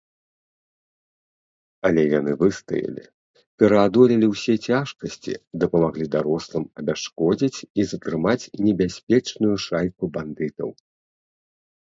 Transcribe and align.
Але 1.87 2.01
яны 2.19 2.31
выстаялі, 2.43 3.03
пераадолелі 3.63 4.27
ўсе 4.31 4.55
цяжкасці, 4.71 5.33
дапамаглі 5.63 6.05
дарослым 6.15 6.65
абясшкодзіць 6.83 7.59
і 7.83 7.85
затрымаць 7.91 8.49
небяспечную 8.69 9.53
шайку 9.67 10.03
бандытаў. 10.17 10.69